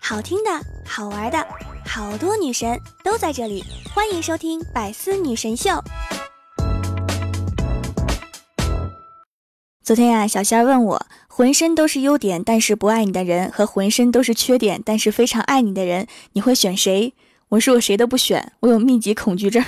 [0.00, 0.50] 好听的，
[0.86, 1.46] 好玩的，
[1.84, 5.70] 好多女神都在这里，欢迎收听《百思女神秀》。
[9.82, 17.14] 昨天呀，小仙儿问我，浑身都是优点但是不爱你的人和浑身都是缺点但是非常爱你的人，你会选谁？
[17.50, 19.64] 我说我谁都不选，我有密集恐惧症。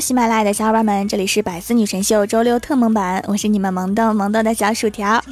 [0.00, 5.22] 喜马拉雅的小伙伴们，这里是百思女神秀周六特萌版，我是你们萌豆萌豆的小薯条。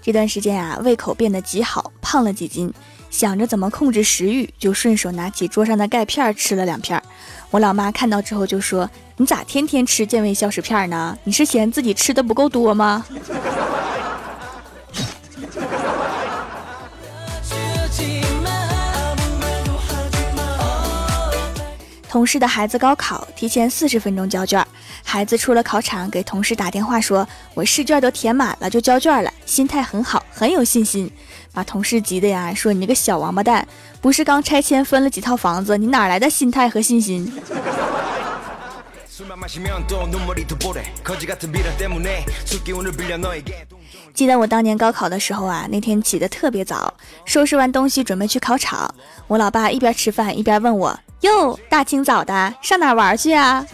[0.00, 2.72] 这段时间啊，胃口变得极好，胖了几斤，
[3.10, 7.02] 想着怎么控制食欲，就顺手拿起桌上的钙片吃了两片。
[7.50, 11.18] 我老妈看到之后就说：“你咋天天吃健胃消食片呢？
[11.24, 13.04] 你是嫌自己吃的不够多吗？”
[22.16, 24.66] 同事的孩子高考提前四十分钟交卷，
[25.04, 31.12] 孩子出了考场给同事打电话说：“我试卷都填满了，就交卷了，心态很好，很有信心。”
[31.52, 33.68] 把同事急的呀，说：“你那个小王八蛋，
[34.00, 37.30] 不是刚拆迁分了几套房子，你哪来的心态和信心？”
[44.14, 46.94] 记得我当年高考的时候啊，那天起得特别早，
[47.26, 48.94] 收拾完东西准备去考场，
[49.26, 50.98] 我老爸一边吃饭一边问我。
[51.20, 53.66] 哟，大清早的上哪玩去啊？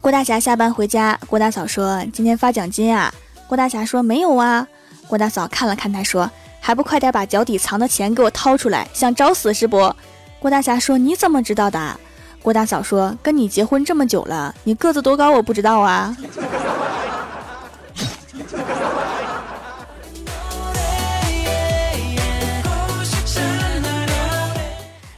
[0.00, 3.12] 郭大侠下班回家，郭大嫂说：“今天发奖金啊？”
[3.48, 4.68] 郭大侠说：“没有啊。”
[5.08, 9.94] 郭大嫂看了看他，说：“还不快点把脚底藏的钱给我掏出来，想找死是不？”
[10.38, 11.98] 郭大侠说：“你怎么知道的？”
[12.42, 16.14] 郭大嫂说：“跟你结婚这么久了，你个子多高我不知道啊。”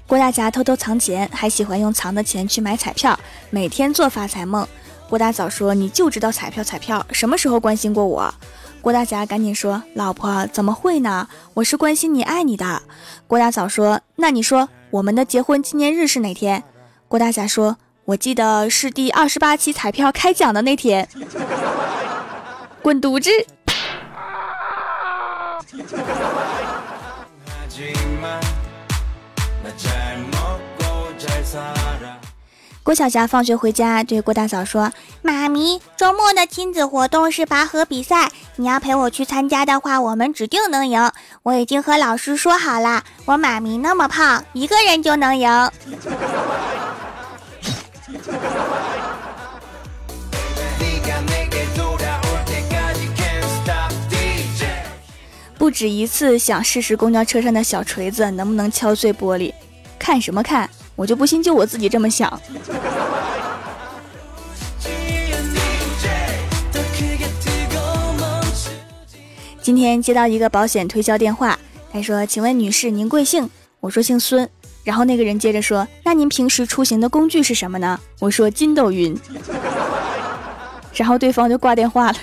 [0.06, 3.19] 郭大侠偷偷藏钱，还喜欢用藏的钱去买彩票，
[3.50, 4.65] 每天做发财梦。
[5.09, 8.33] 郭大嫂说：“你就知道彩票，彩票什么时候关心过我？”
[8.81, 11.28] 郭大侠赶紧说：“老婆怎么会呢？
[11.55, 12.83] 我是关心你，爱你的。”
[13.27, 16.62] 郭大嫂说：“那你说我们的结婚纪念日是哪天？”
[17.09, 21.09] 郭大侠说：“我记得是第二十八期彩票开奖的那天。
[22.81, 23.28] ”滚犊子！
[32.87, 41.11] 郭晓霞放学回家，对郭大嫂说：“妈咪，周末的亲子活动是拔河比赛，你要陪我去参加的话，我们指定能赢。
[41.43, 45.51] 我已经和老师说好了，我妈咪那么胖，一个人就能赢。
[55.59, 59.53] ”不止一次想试试公交车上的小锤子能不能敲碎玻璃，
[59.99, 60.71] 看什么看？
[60.97, 62.41] 我就不信，就我自己这么想。
[69.61, 71.59] 今天接到一个保险推销电话，
[71.93, 74.49] 他说：“请问女士，您贵姓？”我说：“姓孙。”
[74.85, 79.19] 然后那个人接着说：“那您平时出行的工具是什么呢？”我说：“筋斗云。
[80.95, 82.17] ”然后对方就挂电话了。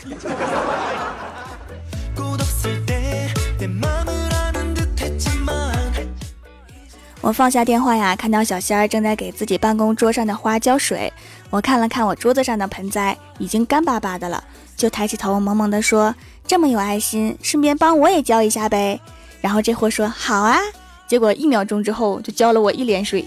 [7.23, 11.11] 我放下电话呀，看到小仙儿正在给自己办公桌上的花浇水。
[11.49, 14.43] 我看了看我桌子上的盆栽，已经干巴巴的了，
[14.75, 16.13] 就抬起头萌萌的说
[16.45, 18.99] ：“这么有爱心，顺便帮我也浇一下呗。”
[19.39, 20.59] 然后这货说：“好啊。”
[21.07, 23.25] 结果一秒钟之后就浇了我一脸水。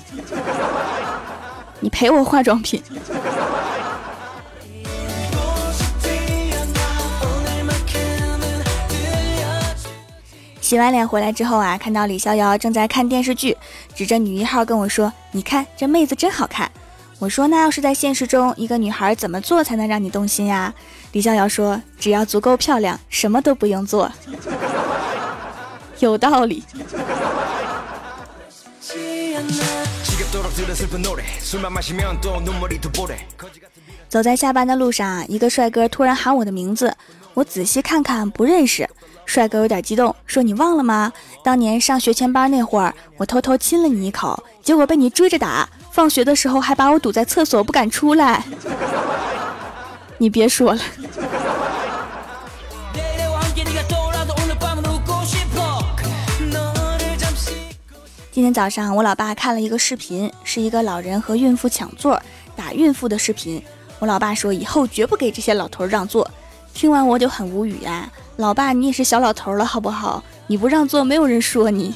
[1.81, 2.83] 你赔我化妆品。
[10.67, 13.57] 洗完脸回来之后啊，看到李逍遥正在看电视剧，
[13.95, 16.69] 指着女一号跟我说：“你看这妹子真好看。”
[17.21, 20.75] 我说：“那要是在现实中，一个女孩怎么做才能让你动心呀？”
[21.13, 24.11] 李逍遥说：“只要足够漂亮，什么都不用做。”
[26.01, 26.65] 有道理。
[34.09, 36.93] 走在下班的路上，一个帅哥突然喊我的名字，
[37.35, 38.91] 我仔细看看不认识。
[39.27, 41.13] 帅哥有点激动，说：“你忘了吗？
[41.45, 48.43] 当年上学前班那会儿，我偷偷亲了你一口，结果被你追着打，放学的时候还把我堵在厕所不敢出来。
[50.17, 50.81] 你别说了。”
[58.31, 62.21] 今天早上我老爸看了一个视频，是一个老人和孕妇抢座
[62.55, 63.63] 打孕妇的视频。
[63.99, 66.31] 我老爸说以后绝不给这些老头让座。
[66.77, 68.07] 听完我就很无语呀，
[68.37, 70.23] 老爸你也是小老头了好不好？
[70.47, 71.95] 你不让座没有人说你。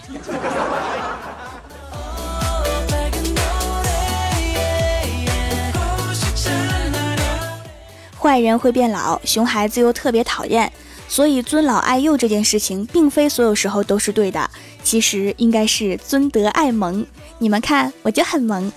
[8.18, 10.72] 坏人会变老，熊孩子又特别讨厌，
[11.06, 14.50] 所以尊老爱幼这件事情，并非所有时候都是对的。
[14.82, 17.06] 其实应该是尊德爱萌。
[17.36, 18.72] 你们看，我就很萌。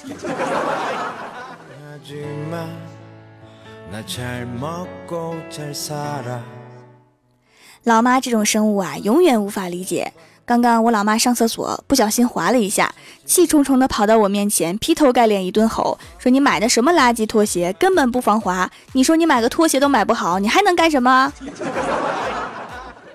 [7.83, 10.11] 老妈这种生物啊，永远无法理解。
[10.45, 12.91] 刚刚我老妈上厕所不小心滑了一下，
[13.23, 18.67] 气冲冲的跑到我面前，劈头盖脸一顿吼，说你买的什么垃圾拖鞋，根本不防滑。
[18.93, 21.31] 你说你买个拖鞋都买不好，你还能干什么？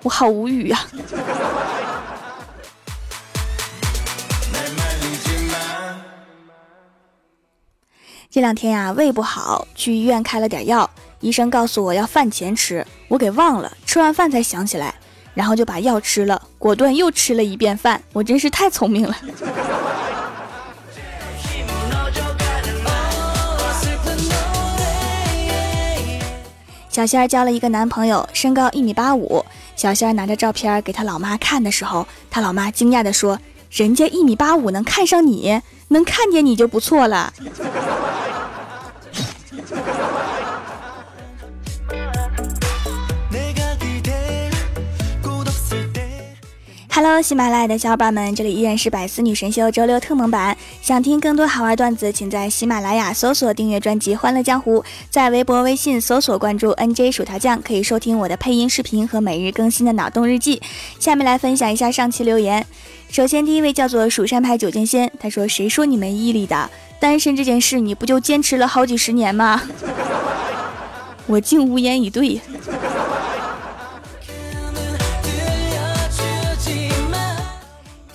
[0.05, 0.79] 我好无语呀。
[8.31, 10.89] 这两天呀，胃不好，去医院开了点药，
[11.21, 14.95] 医生告诉我要饭前吃，我给忘了，吃完饭才想起来。
[15.33, 18.03] 然后就把药吃了，果断又吃了一遍饭。
[18.13, 19.17] 我真是太聪明了。
[26.91, 29.43] 小仙儿交了一个男朋友，身高一米八五。
[29.75, 33.39] 小仙儿拿着照片给他老妈看的时候，他老妈惊讶的说
[33.73, 37.33] ：“人家一米八五能看上你，能看见你就不错了。”
[47.01, 50.57] Hello，喜马拉雅的小伙伴们，这里依然是百思女神秀周六特蒙版。
[50.83, 60.61] 想听更多好玩段子，请在喜马拉雅搜索订阅专辑《欢乐江湖》，在微博、微信搜索关注 NJ 薯条酱，可以收听我的配音视频和每日更新的脑洞日记。
[60.99, 62.67] 下面来分享一下上期留言。
[63.09, 66.69] 首先，第一位叫做蜀山派九剑仙，他说：“谁说你没毅力的？
[66.99, 69.63] 单身这件事，你不就坚持了好几十年吗？”
[71.29, 72.41] 我竟无言以对。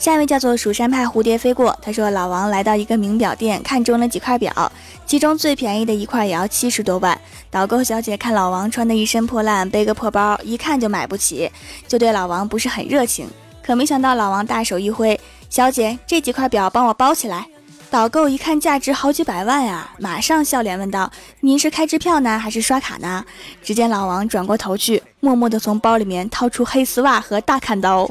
[0.03, 4.69] 下一位叫做蜀山派蝴蝶飞过，他说老王来到一个名表店，看中了几块表，
[5.05, 7.17] 其中最便宜的一块也要七十多万。
[7.49, 11.49] 导购小姐看老王穿的一身破烂，背个破包，一看就买不起，
[11.87, 13.29] 就对老王不是很热情。
[13.65, 15.17] 可没想到老王大手一挥，
[15.49, 17.47] 小姐这几块表帮我包起来。
[17.89, 21.09] 导购一看价值好几百万啊，马上笑脸问道
[21.39, 23.23] ：“您是开支票呢，还是刷卡呢？”
[23.63, 28.05] 只见老王转过头去，默默地从包里面掏出黑丝袜和大砍刀。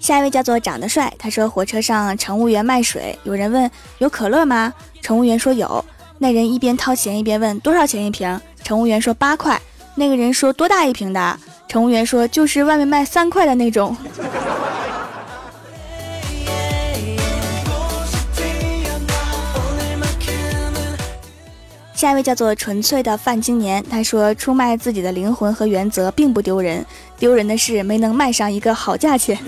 [0.00, 4.74] 下一位叫做长得帅，他说火车上乘务员卖水，有人问有可乐吗？
[5.00, 5.84] 乘务员说有。
[6.18, 8.40] 那人一边掏钱一边问多少钱一瓶？
[8.64, 9.60] 乘务员说八块。
[9.94, 11.38] 那个人说多大一瓶的？
[11.68, 13.96] 乘务员说就是外面卖三块的那种。
[22.02, 26.84] 下一位叫做纯粹的范青年，他说出卖自己的灵魂和原则并不丢人，
[27.16, 29.38] 丢人的是没能卖上一个好价钱。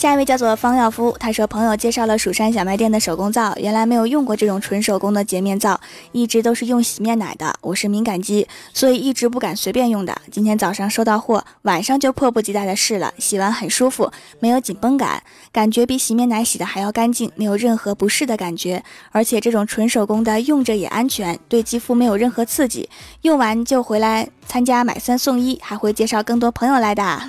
[0.00, 5.78] 下一位叫做方耀夫，他说朋友介绍了蜀山小卖店的手工皂，原来没有用过这种纯手工的洁面皂，
[6.12, 7.54] 一直都是用洗面奶的。
[7.60, 10.16] 我是敏感肌，所以一直不敢随便用的。
[10.30, 15.22] 今天早上收到货，晚上就迫不及待的试了，洗完很舒服，没有紧绷感，
[15.52, 18.82] 感觉比洗面奶洗的还要干净，没有任何不适的感觉。
[19.12, 22.88] 而且这种纯手工的用着也安全，对肌肤没有任何刺激。
[23.20, 27.20] 用完就回来参加买三送一，还会介绍更多朋友来的。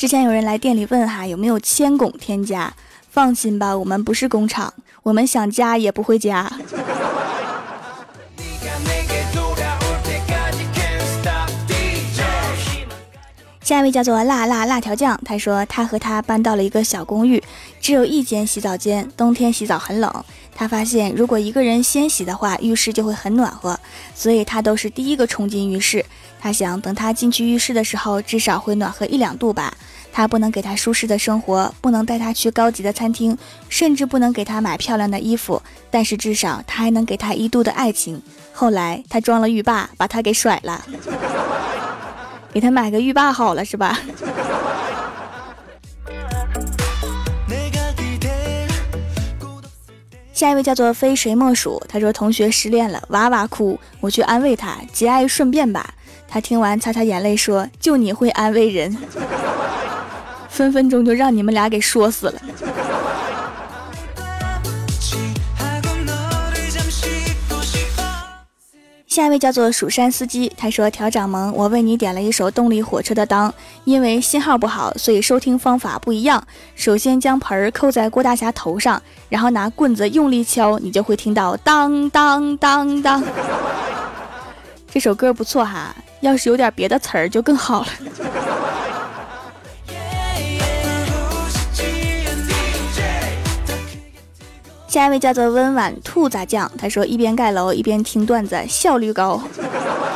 [0.00, 2.72] 之前有人来店里问哈有没有铅汞添加，
[3.10, 6.50] 放心吧，我们不是工厂，我们想加也不会加。
[13.60, 17.44] 下一位叫做辣辣辣条酱，他说他和他搬到了一个小公寓，
[17.78, 20.24] 只有一间洗澡间，冬天洗澡很冷。
[20.54, 23.78] 他发现如果一个人先洗的话，浴室就会很暖和，
[24.14, 26.02] 所以他都是第一个冲进浴室。
[26.40, 29.74] 他想等他进去浴室的时候，至少会暖和一两度吧。
[30.12, 33.36] 他不能给他舒适的生活，不能带他去高级的餐厅，
[33.68, 38.22] 甚至不能给他买漂亮的衣服，但是至少他还能给他一度的爱情。
[38.52, 40.84] 后来他装了浴霸，把他给甩了。
[42.52, 43.98] 给他买个浴霸好了，是吧？
[50.32, 55.94] 下一位叫做非谁莫属，他说同学失恋了，哇哇哭，我去安慰他，节哀顺变吧。
[56.26, 58.96] 他听完擦擦眼泪说：“就你会安慰人，
[60.50, 62.42] 分分钟就让你们俩给说死了。
[69.06, 73.52] 下一位叫做蜀山司机他说调掌门我为你点了一首动力火车的当
[73.84, 83.22] 因为信号不好所以收听方法不一样首先将盆儿扣在郭大侠头上然后拿棍子用力敲你就会听到当当当当。
[84.92, 88.29] 这首歌不错哈要是有点别的词儿就更好了。
[94.90, 99.40] 下一位叫做温婉兔杂酱，他说一边盖楼一边听段子，效率高。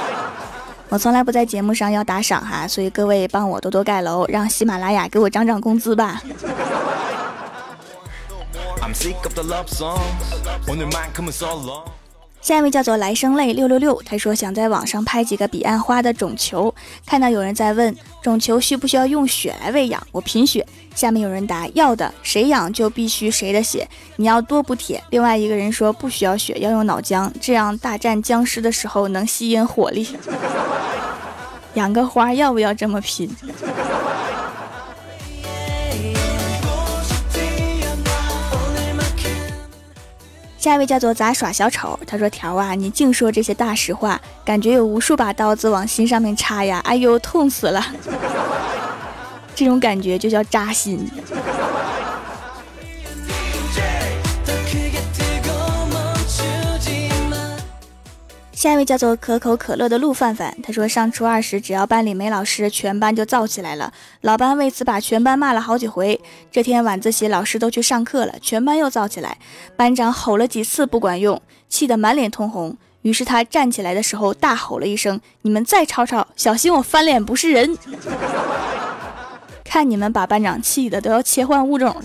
[0.91, 6.21] 我从来不在节目上要打赏哈，所以各位帮我多多盖楼，让喜马拉雅给我涨涨工资吧。
[12.45, 16.75] 下一位叫做来生泪六六六，他说想在网上拍几个彼岸花的种球，
[17.07, 20.67] 看到有人在问种球需不需要用血来喂养，我贫血。
[20.95, 25.03] 下面有人答要的，谁养就必须谁的血，你要多补铁。
[25.09, 30.07] 另外一个人说不需要血，要用脑浆，这样大战僵尸的时候能吸引火力。
[31.73, 33.35] 养个花要不要这么拼？
[40.65, 46.81] 下一位叫做杂耍小丑，他说：“条啊，你净说这些大实话，感觉有无数把刀子往心上面插呀！
[46.87, 47.85] 哎呦，痛死了！
[49.55, 51.07] 这种感觉就叫扎心。”
[58.65, 63.93] 下一位叫做可口可乐的陆范范，他说上初二时，只要班里没老师，全班就燥起来了。
[64.23, 66.19] 老班为此把全班骂了好几回。
[66.51, 69.37] 这天晚自习，老师都去上课了，全班又燥起来。
[69.77, 72.75] 班长吼了几次不管用，气得满脸通红。
[73.03, 77.77] 于是他站起来的时候大吼了一声：“你们再吵吵，小心我翻脸不是人！”
[79.63, 82.05] 看你们把班长气的都要切换物种了。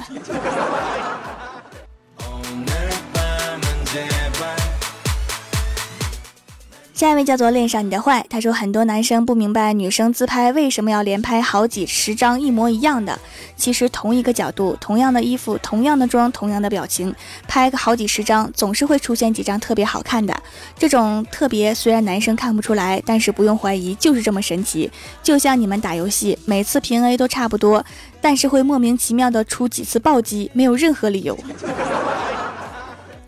[6.99, 13.17] 下一位叫做恋上你的坏，他说很多男生不明白女生自拍为什么要连拍好几十张一模一样的，
[13.55, 17.15] 其实同一个角度、同样的衣服、同样的妆、同样的表情，
[17.47, 20.37] 拍个好几十张，总是会出现几张特别好看的。
[20.77, 24.91] 这种特别虽然男生看不出来，但是不用怀疑，就是这么神奇。
[25.23, 27.85] 就像你们打游戏，每次平 A 都差不多，
[28.19, 31.39] 但是会莫名其妙的出几次暴击，没有任何理由。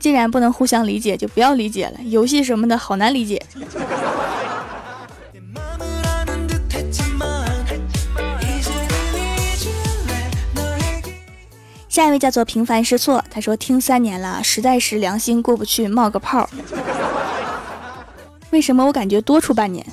[0.01, 1.99] 既然不能互相理解，就不要理解了。
[2.05, 3.39] 游戏什么的好难理解。
[11.87, 16.49] 下一位叫做平凡失错，他说听三年了，实在是良心过不去，冒个泡。
[18.49, 19.85] 为什么我感觉多出半年？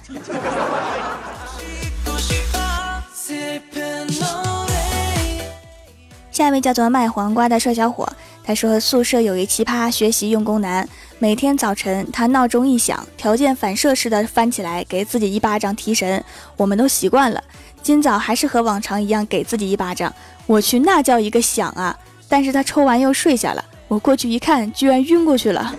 [6.33, 8.09] 下一位叫做卖黄瓜的帅小伙。
[8.49, 10.89] 他说：“宿舍有一奇葩学习用功男，
[11.19, 16.25] 每天早晨他闹钟一响，条件反射似的翻起来给自己一巴掌提神。
[16.57, 17.45] 我们都习惯了，
[17.83, 20.11] 今早还是和往常一样给自己一巴掌。
[20.47, 21.95] 我去，那叫一个响啊！
[22.27, 23.63] 但是他抽完又睡下了。
[23.87, 25.75] 我过去一看，居然晕过去了，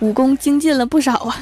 [0.00, 1.40] 武功精进了不少啊。”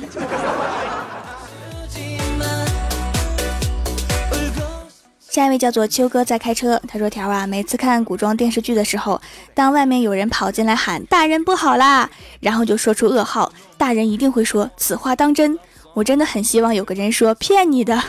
[5.31, 9.21] 下一位叫做秋哥在开车，他说：“条啊，每次看古装电视剧的时候，
[9.55, 12.11] 当外面有人跑进来喊‘大人不好啦’，
[12.41, 15.57] 然后就说出噩耗，大人一定会说此话当真。
[15.95, 18.03] 我真的很希望有个人说骗你的，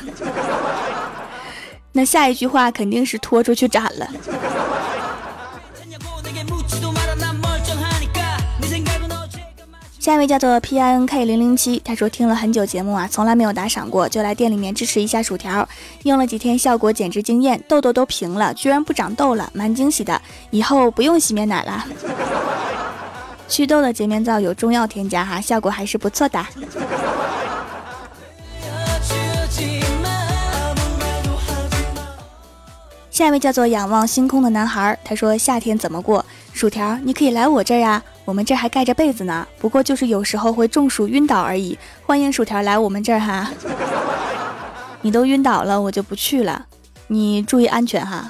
[1.94, 4.10] 那下一句话肯定是拖出去斩了。”
[10.12, 15.66] 下一位叫做 P I N K 零零七，他说听了很久节目啊，从来没有打赏过，就来店里面支持一下薯条。
[16.04, 20.22] 用了几天，效果简直惊艳，痘痘都平了，居然不长痘了，蛮惊喜的。
[20.50, 21.86] 以后不用洗面奶了。
[23.48, 26.46] 祛痘的洁面皂有中药添加哈，效果还是不错的。
[33.10, 36.26] 下一位叫做仰望星空的男孩，他说夏天怎么过？
[36.52, 38.04] 薯条，你可以来我这儿呀。
[38.24, 41.78] 我们这还盖着被子呢，不过就是有时候会中暑晕倒而已。
[42.06, 43.50] 欢迎薯条来我们这儿哈，
[45.02, 46.66] 你都晕倒了，我就不去了。
[47.08, 48.30] 你注意安全哈。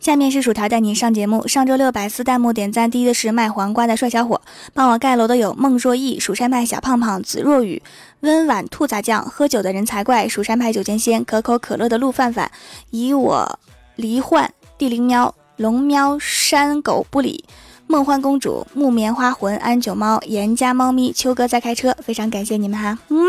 [0.00, 1.46] 下面是薯条带你上节目。
[1.46, 4.40] 上周六百四弹幕点赞第一的是卖黄瓜的帅小伙，
[4.72, 7.82] 帮我盖楼的有孟若意、蜀山派小胖胖、紫若雨、
[8.20, 12.50] 温婉兔杂酱、喝酒的人才怪、蜀山派酒剑仙、可口可乐的陆范范、
[12.88, 13.58] 以我
[13.96, 17.44] 离幻、地灵喵、龙喵、山狗不理、
[17.86, 23.28] 梦幻公主、木棉花魂、安九猫、严家猫咪、秋哥在开车，非常感谢你们哈，么。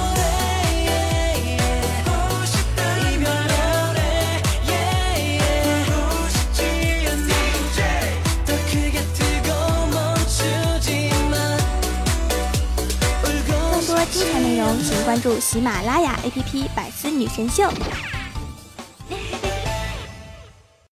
[15.11, 17.63] 关注喜马拉雅 APP《百思女神秀》。